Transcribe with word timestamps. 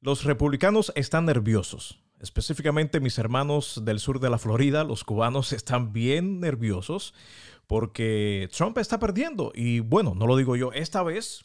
Los 0.00 0.24
republicanos 0.24 0.92
están 0.94 1.26
nerviosos. 1.26 1.98
Específicamente 2.20 3.00
mis 3.00 3.18
hermanos 3.18 3.82
del 3.84 4.00
sur 4.00 4.20
de 4.20 4.30
la 4.30 4.38
Florida, 4.38 4.84
los 4.84 5.04
cubanos, 5.04 5.52
están 5.52 5.92
bien 5.92 6.40
nerviosos 6.40 7.14
porque 7.66 8.48
Trump 8.56 8.78
está 8.78 8.98
perdiendo. 8.98 9.52
Y 9.54 9.80
bueno, 9.80 10.14
no 10.14 10.26
lo 10.26 10.36
digo 10.36 10.56
yo, 10.56 10.72
esta 10.72 11.02
vez, 11.02 11.44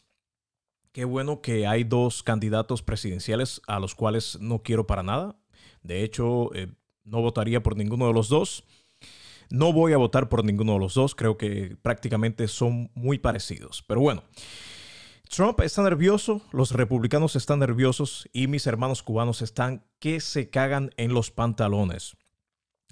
qué 0.92 1.04
bueno 1.04 1.42
que 1.42 1.66
hay 1.66 1.84
dos 1.84 2.22
candidatos 2.22 2.82
presidenciales 2.82 3.60
a 3.66 3.78
los 3.78 3.94
cuales 3.94 4.38
no 4.40 4.62
quiero 4.62 4.86
para 4.86 5.02
nada. 5.02 5.36
De 5.82 6.02
hecho, 6.02 6.54
eh, 6.54 6.72
no 7.04 7.20
votaría 7.20 7.62
por 7.62 7.76
ninguno 7.76 8.06
de 8.06 8.14
los 8.14 8.28
dos. 8.28 8.64
No 9.50 9.72
voy 9.72 9.92
a 9.92 9.98
votar 9.98 10.28
por 10.28 10.44
ninguno 10.44 10.74
de 10.74 10.78
los 10.78 10.94
dos. 10.94 11.14
Creo 11.14 11.36
que 11.36 11.76
prácticamente 11.82 12.48
son 12.48 12.90
muy 12.94 13.18
parecidos. 13.18 13.84
Pero 13.86 14.00
bueno. 14.00 14.24
Trump 15.34 15.58
está 15.62 15.82
nervioso, 15.82 16.42
los 16.52 16.70
republicanos 16.70 17.34
están 17.34 17.58
nerviosos 17.58 18.28
y 18.32 18.46
mis 18.46 18.68
hermanos 18.68 19.02
cubanos 19.02 19.42
están 19.42 19.84
que 19.98 20.20
se 20.20 20.48
cagan 20.48 20.92
en 20.96 21.12
los 21.12 21.32
pantalones. 21.32 22.16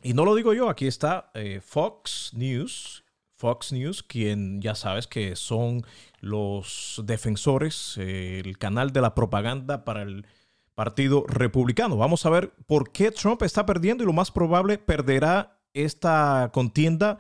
Y 0.02 0.14
no 0.14 0.24
lo 0.24 0.34
digo 0.34 0.52
yo, 0.52 0.68
aquí 0.68 0.88
está 0.88 1.30
eh, 1.34 1.60
Fox 1.64 2.32
News, 2.34 3.04
Fox 3.36 3.70
News, 3.70 4.02
quien 4.02 4.60
ya 4.60 4.74
sabes 4.74 5.06
que 5.06 5.36
son 5.36 5.86
los 6.18 7.00
defensores, 7.04 7.96
el 7.98 8.58
canal 8.58 8.92
de 8.92 9.02
la 9.02 9.14
propaganda 9.14 9.84
para 9.84 10.02
el 10.02 10.26
Partido 10.74 11.24
Republicano. 11.28 11.96
Vamos 11.96 12.26
a 12.26 12.30
ver 12.30 12.54
por 12.66 12.90
qué 12.90 13.12
Trump 13.12 13.42
está 13.42 13.66
perdiendo 13.66 14.02
y 14.02 14.06
lo 14.06 14.12
más 14.12 14.32
probable 14.32 14.78
perderá 14.78 15.60
esta 15.74 16.50
contienda 16.52 17.18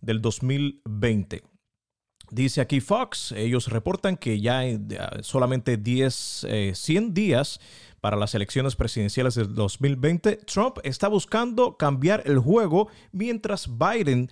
del 0.00 0.20
2020. 0.20 1.53
Dice 2.30 2.60
aquí 2.60 2.80
Fox, 2.80 3.32
ellos 3.32 3.68
reportan 3.68 4.16
que 4.16 4.40
ya 4.40 4.58
hay 4.58 4.80
solamente 5.20 5.76
10, 5.76 6.46
100 6.72 7.04
eh, 7.04 7.08
días 7.12 7.60
para 8.00 8.16
las 8.16 8.34
elecciones 8.34 8.76
presidenciales 8.76 9.34
del 9.34 9.54
2020, 9.54 10.36
Trump 10.44 10.76
está 10.82 11.08
buscando 11.08 11.78
cambiar 11.78 12.22
el 12.26 12.38
juego 12.38 12.88
mientras 13.12 13.66
Biden 13.78 14.30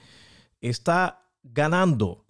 está 0.60 1.24
ganando. 1.42 2.26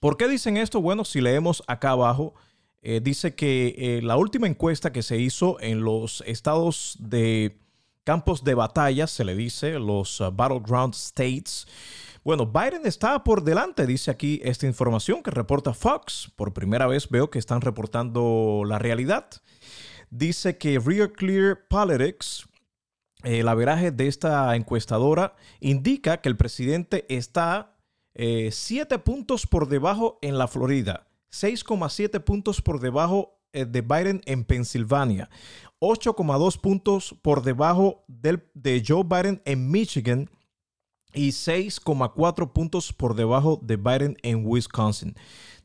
¿Por 0.00 0.16
qué 0.16 0.26
dicen 0.26 0.56
esto? 0.56 0.80
Bueno, 0.80 1.04
si 1.04 1.20
leemos 1.20 1.62
acá 1.68 1.90
abajo, 1.90 2.34
eh, 2.82 3.00
dice 3.00 3.34
que 3.36 3.76
eh, 3.78 4.02
la 4.02 4.16
última 4.16 4.48
encuesta 4.48 4.92
que 4.92 5.04
se 5.04 5.18
hizo 5.18 5.60
en 5.60 5.82
los 5.82 6.24
estados 6.26 6.96
de 6.98 7.60
campos 8.02 8.42
de 8.42 8.54
batalla, 8.54 9.06
se 9.06 9.24
le 9.24 9.36
dice, 9.36 9.78
los 9.78 10.20
battleground 10.32 10.94
states, 10.94 11.68
bueno, 12.22 12.46
Biden 12.46 12.84
está 12.84 13.24
por 13.24 13.42
delante, 13.42 13.86
dice 13.86 14.10
aquí 14.10 14.40
esta 14.44 14.66
información 14.66 15.22
que 15.22 15.30
reporta 15.30 15.72
Fox. 15.72 16.30
Por 16.36 16.52
primera 16.52 16.86
vez 16.86 17.08
veo 17.08 17.30
que 17.30 17.38
están 17.38 17.62
reportando 17.62 18.62
la 18.66 18.78
realidad. 18.78 19.26
Dice 20.10 20.58
que 20.58 20.78
Real 20.78 21.12
Clear 21.12 21.66
Politics, 21.68 22.46
el 23.22 23.48
averaje 23.48 23.90
de 23.90 24.06
esta 24.06 24.54
encuestadora, 24.54 25.34
indica 25.60 26.20
que 26.20 26.28
el 26.28 26.36
presidente 26.36 27.06
está 27.08 27.76
7 28.14 28.94
eh, 28.94 28.98
puntos 28.98 29.46
por 29.46 29.68
debajo 29.68 30.18
en 30.20 30.36
la 30.36 30.46
Florida, 30.46 31.06
6,7 31.32 32.22
puntos 32.22 32.60
por 32.60 32.80
debajo 32.80 33.40
eh, 33.52 33.64
de 33.64 33.80
Biden 33.80 34.20
en 34.26 34.44
Pensilvania, 34.44 35.30
8,2 35.80 36.60
puntos 36.60 37.14
por 37.22 37.42
debajo 37.42 38.04
del, 38.08 38.42
de 38.52 38.82
Joe 38.86 39.04
Biden 39.04 39.40
en 39.46 39.70
Michigan 39.70 40.28
y 41.12 41.30
6,4 41.30 42.52
puntos 42.52 42.92
por 42.92 43.14
debajo 43.14 43.58
de 43.62 43.76
Biden 43.76 44.16
en 44.22 44.44
Wisconsin. 44.44 45.14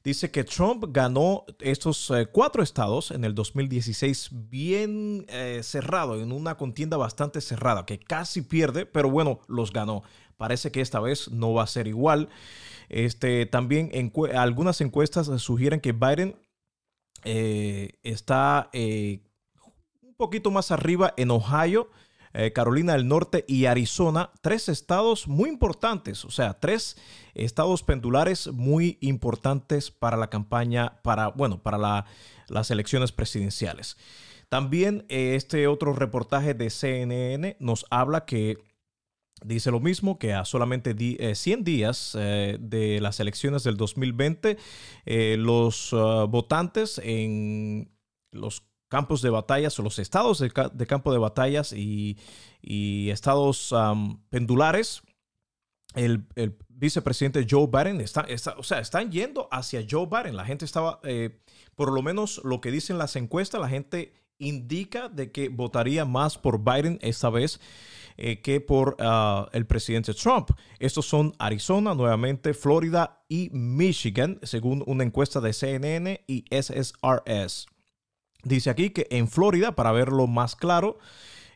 Dice 0.04 0.30
que 0.30 0.44
Trump 0.44 0.86
ganó 0.90 1.46
estos 1.60 2.12
eh, 2.12 2.28
cuatro 2.28 2.62
estados 2.62 3.10
en 3.10 3.24
el 3.24 3.34
2016 3.34 4.30
bien 4.32 5.26
eh, 5.30 5.62
cerrado, 5.64 6.22
en 6.22 6.32
una 6.32 6.58
contienda 6.58 6.96
bastante 6.96 7.42
cerrada, 7.42 7.88
que 7.88 7.98
casi 7.98 8.44
pierde, 8.44 8.86
pero 8.86 9.10
bueno, 9.10 9.40
los 9.48 9.74
ganó. 9.74 10.04
Parece 10.38 10.72
que 10.72 10.82
esta 10.82 11.00
vez 11.00 11.32
no 11.32 11.54
va 11.54 11.64
a 11.64 11.68
ser 11.68 11.88
igual. 11.88 12.30
Este, 12.88 13.48
también 13.48 13.92
algunas 14.36 14.80
encuestas 14.82 15.26
sugieren 15.42 15.80
que 15.80 15.92
Biden 15.92 16.36
eh, 17.24 17.98
está 18.04 18.70
un 18.72 20.16
poquito 20.18 20.52
más 20.52 20.70
arriba 20.70 21.16
en 21.18 21.32
Ohio 21.32 21.90
eh, 22.38 22.52
Carolina 22.52 22.92
del 22.94 23.08
Norte 23.08 23.46
y 23.48 23.66
Arizona, 23.66 24.30
tres 24.42 24.68
estados 24.68 25.26
muy 25.26 25.50
importantes, 25.50 26.26
o 26.26 26.30
sea, 26.30 26.60
tres 26.60 26.98
estados 27.34 27.82
pendulares 27.82 28.48
muy 28.48 28.98
importantes 29.00 29.90
para 29.90 30.18
la 30.18 30.30
campaña, 30.30 31.02
para, 31.02 31.30
bueno, 31.30 31.64
para 31.64 32.06
las 32.50 32.72
elecciones 32.72 33.14
presidenciales. 33.14 33.96
También 34.50 35.06
eh, 35.08 35.36
este 35.36 35.66
otro 35.68 35.94
reportaje 35.94 36.54
de 36.54 36.70
CNN 36.70 37.56
nos 37.62 37.86
habla 37.90 38.26
que 38.26 38.58
dice 39.42 39.72
lo 39.72 39.80
mismo, 39.80 40.20
que 40.20 40.34
a 40.34 40.44
solamente 40.44 40.94
100 41.34 41.60
eh, 41.60 41.64
días 41.64 42.18
de 42.18 43.00
las 43.00 43.22
elecciones 43.22 43.64
del 43.64 43.78
2020, 43.78 44.58
los 45.38 45.94
uh, 45.94 46.28
votantes 46.28 47.00
en 47.02 47.96
los 48.32 48.62
campos 48.96 49.22
de 49.22 49.30
batallas 49.30 49.78
o 49.78 49.84
los 49.84 50.00
estados 50.00 50.40
de, 50.40 50.88
campo 50.88 51.12
de 51.12 51.20
batallas 51.20 51.74
y, 51.74 52.18
estados 53.12 53.76
pendulares, 54.30 55.04
el, 55.96 56.24
vicepresidente 56.70 57.46
Joe 57.50 57.68
Biden 57.68 58.00
está, 58.00 58.26
o 58.58 58.64
sea, 58.64 58.80
están 58.80 59.12
yendo 59.12 59.50
hacia 59.52 59.86
Joe 59.90 60.08
Biden. 60.08 60.38
La 60.38 60.46
gente 60.46 60.64
estaba, 60.64 61.02
eh, 61.04 61.42
por 61.76 61.92
lo 61.92 62.02
menos 62.02 62.40
lo 62.46 62.62
que 62.62 62.72
dicen 62.72 62.98
las 62.98 63.18
encuestas, 63.18 63.60
la 63.60 63.68
gente 63.68 64.14
indica 64.38 65.10
de 65.10 65.34
que 65.34 65.50
votaría 65.50 66.06
más 66.06 66.38
por 66.38 66.64
Biden 66.64 66.98
esta 67.02 67.30
vez 67.30 67.60
eh, 68.16 68.42
que 68.42 68.62
por 68.62 68.96
ah, 69.00 69.50
el 69.52 69.66
presidente 69.66 70.14
Trump. 70.14 70.52
Estos 70.80 71.06
son 71.06 71.34
Arizona, 71.38 71.94
nuevamente 71.94 72.54
Florida 72.54 73.26
y 73.28 73.50
Michigan, 73.52 74.40
según 74.44 74.86
una 74.88 75.04
encuesta 75.04 75.42
de 75.42 75.52
CNN 75.52 76.24
y 76.28 76.46
SSRS. 76.50 77.75
Dice 78.46 78.70
aquí 78.70 78.92
que 78.92 79.08
en 79.10 79.28
Florida, 79.28 79.76
para 79.76 79.92
verlo 79.92 80.28
más 80.28 80.56
claro, 80.56 81.00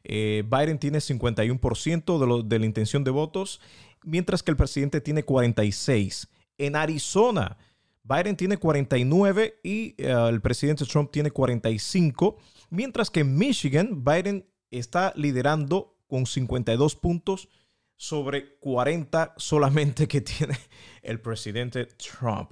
eh, 0.03 0.44
Biden 0.50 0.79
tiene 0.79 0.97
51% 0.97 2.41
de, 2.41 2.44
de 2.47 2.59
la 2.59 2.66
intención 2.66 3.03
de 3.03 3.11
votos, 3.11 3.61
mientras 4.03 4.44
que 4.44 4.51
el 4.51 4.57
presidente 4.57 5.00
tiene 5.00 5.25
46%. 5.25 6.27
En 6.57 6.75
Arizona, 6.75 7.57
Biden 8.03 8.35
tiene 8.35 8.57
49 8.57 9.59
y 9.63 9.95
eh, 9.97 10.27
el 10.29 10.41
presidente 10.41 10.83
Trump 10.85 11.11
tiene 11.11 11.29
45, 11.29 12.38
mientras 12.72 13.11
que 13.11 13.19
en 13.19 13.38
Michigan, 13.38 14.03
Biden 14.03 14.50
está 14.71 15.13
liderando 15.16 15.95
con 16.07 16.25
52 16.25 16.95
puntos 16.95 17.50
sobre 17.95 18.57
40 18.57 19.35
solamente 19.38 20.07
que 20.09 20.21
tiene 20.21 20.57
el 21.03 21.21
presidente 21.21 21.85
Trump. 21.85 22.51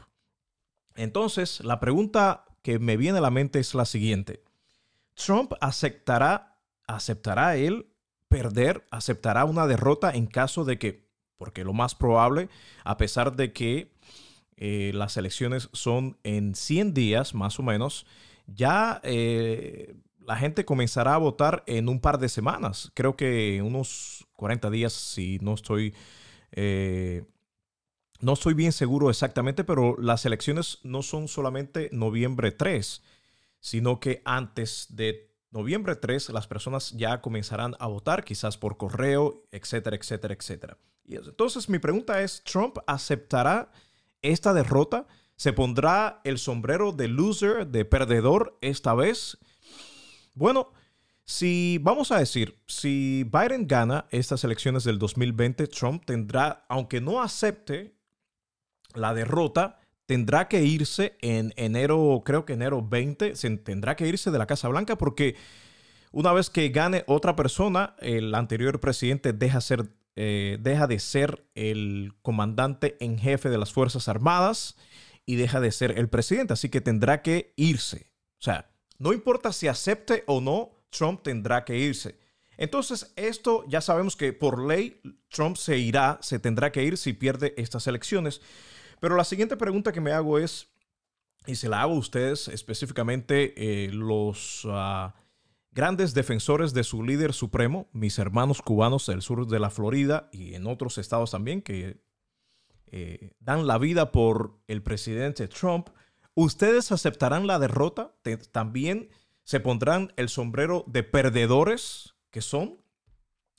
Entonces, 0.95 1.59
la 1.63 1.79
pregunta 1.79 2.45
que 2.67 2.79
me 2.79 2.97
viene 2.97 3.19
a 3.19 3.21
la 3.21 3.31
mente 3.31 3.59
es 3.59 3.73
la 3.75 3.85
siguiente. 3.85 4.43
Trump 5.13 5.53
aceptará, 5.61 6.57
aceptará 6.85 7.55
él 7.55 7.87
perder, 8.27 8.85
aceptará 8.91 9.45
una 9.45 9.67
derrota 9.67 10.11
en 10.11 10.27
caso 10.27 10.65
de 10.65 10.77
que, 10.77 11.07
porque 11.37 11.63
lo 11.63 11.71
más 11.71 11.95
probable, 11.95 12.49
a 12.83 12.97
pesar 12.97 13.37
de 13.37 13.53
que 13.53 13.93
eh, 14.57 14.91
las 14.93 15.15
elecciones 15.15 15.69
son 15.71 16.17
en 16.23 16.55
100 16.55 16.93
días 16.93 17.33
más 17.33 17.57
o 17.57 17.63
menos, 17.63 18.05
ya 18.47 18.99
eh, 19.05 19.95
la 20.19 20.35
gente 20.35 20.65
comenzará 20.65 21.13
a 21.13 21.19
votar 21.19 21.63
en 21.67 21.87
un 21.87 22.01
par 22.01 22.19
de 22.19 22.27
semanas. 22.27 22.91
Creo 22.95 23.15
que 23.15 23.61
unos 23.63 24.27
40 24.35 24.69
días, 24.71 24.91
si 24.91 25.39
no 25.41 25.53
estoy 25.53 25.95
eh, 26.51 27.23
no 28.19 28.33
estoy 28.33 28.53
bien 28.53 28.71
seguro 28.71 29.09
exactamente, 29.09 29.63
pero 29.63 29.95
las 29.99 30.25
elecciones 30.25 30.79
no 30.83 31.03
son 31.03 31.27
solamente 31.27 31.89
noviembre 31.91 32.51
3, 32.51 33.03
sino 33.59 33.99
que 33.99 34.21
antes 34.25 34.87
de 34.89 35.31
noviembre 35.51 35.95
3 35.95 36.29
las 36.29 36.47
personas 36.47 36.91
ya 36.91 37.21
comenzarán 37.21 37.75
a 37.79 37.87
votar, 37.87 38.23
quizás 38.23 38.57
por 38.57 38.77
correo, 38.77 39.43
etcétera, 39.51 39.95
etcétera, 39.95 40.33
etcétera. 40.33 40.77
Y 41.05 41.15
entonces 41.15 41.69
mi 41.69 41.79
pregunta 41.79 42.21
es, 42.21 42.43
¿Trump 42.43 42.77
aceptará 42.85 43.71
esta 44.21 44.53
derrota? 44.53 45.07
¿Se 45.35 45.53
pondrá 45.53 46.21
el 46.23 46.39
sombrero 46.39 46.91
de 46.91 47.07
loser, 47.07 47.67
de 47.67 47.85
perdedor 47.85 48.57
esta 48.61 48.93
vez? 48.93 49.37
Bueno, 50.33 50.71
si 51.23 51.77
vamos 51.81 52.11
a 52.11 52.19
decir, 52.19 52.57
si 52.67 53.25
Biden 53.25 53.67
gana 53.67 54.05
estas 54.11 54.43
elecciones 54.43 54.83
del 54.83 54.97
2020, 54.97 55.67
Trump 55.67 56.05
tendrá, 56.05 56.65
aunque 56.69 57.01
no 57.01 57.21
acepte 57.21 57.96
la 58.93 59.13
derrota, 59.13 59.79
tendrá 60.05 60.47
que 60.47 60.63
irse 60.63 61.17
en 61.21 61.53
enero, 61.57 62.21
creo 62.25 62.45
que 62.45 62.53
enero 62.53 62.81
20, 62.81 63.35
se 63.35 63.57
tendrá 63.57 63.95
que 63.95 64.07
irse 64.07 64.31
de 64.31 64.37
la 64.37 64.47
Casa 64.47 64.67
Blanca 64.67 64.97
porque 64.97 65.35
una 66.11 66.33
vez 66.33 66.49
que 66.49 66.69
gane 66.69 67.03
otra 67.07 67.35
persona, 67.35 67.95
el 67.99 68.33
anterior 68.33 68.79
presidente 68.79 69.33
deja, 69.33 69.59
eh, 70.15 70.57
deja 70.59 70.87
de 70.87 70.99
ser 70.99 71.45
el 71.53 72.13
comandante 72.21 72.97
en 72.99 73.19
jefe 73.19 73.49
de 73.49 73.57
las 73.57 73.73
Fuerzas 73.73 74.07
Armadas 74.07 74.77
y 75.25 75.35
deja 75.35 75.59
de 75.59 75.71
ser 75.71 75.99
el 75.99 76.07
presidente, 76.07 76.53
así 76.53 76.69
que 76.69 76.81
tendrá 76.81 77.21
que 77.21 77.53
irse. 77.55 78.11
O 78.39 78.43
sea, 78.43 78.71
No 78.99 79.13
importa 79.13 79.53
si 79.53 79.67
acepte 79.67 80.23
o 80.25 80.41
no, 80.41 80.71
Trump 80.89 81.21
tendrá 81.21 81.63
que 81.63 81.77
irse. 81.77 82.17
Entonces, 82.57 83.13
esto 83.15 83.63
ya 83.67 83.81
sabemos 83.81 84.15
que 84.15 84.33
por 84.33 84.59
ley 84.65 84.99
Trump 85.29 85.57
se 85.57 85.77
irá, 85.77 86.17
se 86.21 86.39
tendrá 86.39 86.71
que 86.71 86.83
ir 86.83 86.97
si 86.97 87.13
pierde 87.13 87.53
estas 87.57 87.87
elecciones. 87.87 88.41
Pero 88.99 89.15
la 89.15 89.23
siguiente 89.23 89.57
pregunta 89.57 89.91
que 89.91 90.01
me 90.01 90.11
hago 90.11 90.39
es, 90.39 90.67
y 91.45 91.55
se 91.55 91.69
la 91.69 91.81
hago 91.81 91.93
a 91.93 91.99
ustedes 91.99 92.47
específicamente, 92.47 93.53
eh, 93.55 93.91
los 93.91 94.67
ah, 94.69 95.13
grandes 95.71 96.15
defensores 96.15 96.73
de 96.73 96.83
su 96.83 97.03
líder 97.03 97.33
supremo, 97.33 97.87
mis 97.93 98.17
hermanos 98.17 98.63
cubanos 98.63 99.05
del 99.05 99.21
sur 99.21 99.45
de 99.45 99.59
la 99.59 99.69
Florida 99.69 100.27
y 100.31 100.55
en 100.55 100.65
otros 100.65 100.97
estados 100.97 101.31
también 101.31 101.61
que 101.61 102.01
eh, 102.87 103.33
dan 103.39 103.67
la 103.67 103.77
vida 103.77 104.11
por 104.11 104.59
el 104.67 104.81
presidente 104.81 105.47
Trump, 105.47 105.89
¿ustedes 106.33 106.91
aceptarán 106.91 107.45
la 107.45 107.59
derrota? 107.59 108.15
¿También 108.51 109.09
se 109.43 109.59
pondrán 109.59 110.11
el 110.17 110.29
sombrero 110.29 110.83
de 110.87 111.03
perdedores 111.03 112.16
que 112.31 112.41
son 112.41 112.77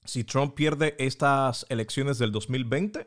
si 0.05 0.25
Trump 0.25 0.55
pierde 0.55 0.97
estas 0.99 1.67
elecciones 1.69 2.19
del 2.19 2.33
2020? 2.33 3.07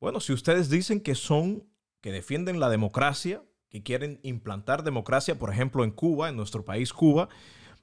Bueno, 0.00 0.20
si 0.20 0.32
ustedes 0.32 0.68
dicen 0.68 1.00
que 1.00 1.14
son, 1.14 1.64
que 2.00 2.12
defienden 2.12 2.60
la 2.60 2.68
democracia, 2.68 3.42
que 3.70 3.82
quieren 3.82 4.20
implantar 4.22 4.82
democracia, 4.82 5.38
por 5.38 5.52
ejemplo, 5.52 5.84
en 5.84 5.90
Cuba, 5.90 6.28
en 6.28 6.36
nuestro 6.36 6.64
país 6.64 6.92
Cuba, 6.92 7.28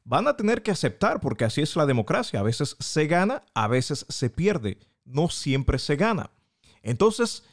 van 0.04 0.28
a 0.28 0.36
tener 0.36 0.64
que 0.64 0.72
aceptar 0.72 1.20
porque 1.20 1.46
así 1.46 1.62
es 1.62 1.76
la 1.76 1.86
democracia. 1.86 2.40
A 2.40 2.44
veces 2.44 2.76
se 2.80 3.08
gana, 3.08 3.44
a 3.54 3.68
veces 3.68 4.06
se 4.10 4.30
pierde, 4.30 4.78
no 5.04 5.30
siempre 5.30 5.80
se 5.80 5.96
gana. 5.96 6.32
Entonces, 6.82 7.44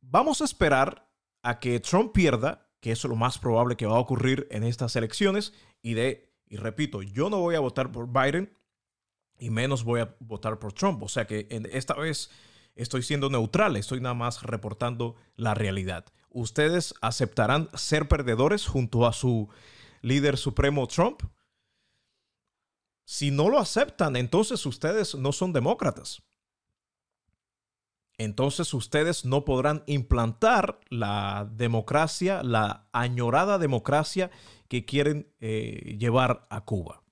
vamos 0.00 0.40
a 0.40 0.44
esperar 0.44 1.08
a 1.42 1.58
que 1.60 1.80
Trump 1.80 2.12
pierda, 2.12 2.68
que 2.80 2.92
es 2.92 3.04
lo 3.04 3.16
más 3.16 3.38
probable 3.38 3.76
que 3.76 3.86
va 3.86 3.96
a 3.96 4.00
ocurrir 4.00 4.46
en 4.50 4.64
estas 4.64 4.96
elecciones, 4.96 5.52
y 5.82 5.94
de, 5.94 6.28
y 6.48 6.56
repito, 6.56 7.02
yo 7.02 7.30
no 7.30 7.40
voy 7.40 7.54
a 7.54 7.60
votar 7.60 7.90
por 7.90 8.08
Biden 8.08 8.56
y 9.38 9.50
menos 9.50 9.84
voy 9.84 10.00
a 10.00 10.16
votar 10.20 10.58
por 10.58 10.72
Trump. 10.72 11.02
O 11.02 11.08
sea 11.08 11.26
que 11.26 11.46
esta 11.72 11.94
vez 11.94 12.30
estoy 12.74 13.02
siendo 13.02 13.28
neutral, 13.30 13.76
estoy 13.76 14.00
nada 14.00 14.14
más 14.14 14.42
reportando 14.42 15.16
la 15.34 15.54
realidad. 15.54 16.06
¿Ustedes 16.30 16.94
aceptarán 17.00 17.68
ser 17.74 18.08
perdedores 18.08 18.66
junto 18.66 19.06
a 19.06 19.12
su 19.12 19.48
líder 20.02 20.36
supremo 20.36 20.86
Trump? 20.86 21.22
Si 23.04 23.30
no 23.30 23.48
lo 23.48 23.58
aceptan, 23.58 24.16
entonces 24.16 24.66
ustedes 24.66 25.14
no 25.14 25.32
son 25.32 25.52
demócratas. 25.52 26.22
Entonces 28.18 28.72
ustedes 28.72 29.24
no 29.24 29.44
podrán 29.44 29.82
implantar 29.86 30.80
la 30.88 31.48
democracia, 31.52 32.42
la 32.42 32.88
añorada 32.92 33.58
democracia 33.58 34.30
que 34.68 34.84
quieren 34.84 35.28
eh, 35.40 35.96
llevar 35.98 36.46
a 36.50 36.64
Cuba. 36.64 37.02